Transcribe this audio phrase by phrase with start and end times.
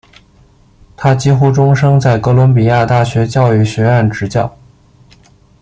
[0.97, 4.57] 他几乎终生在哥伦比亚大学教育学院执教。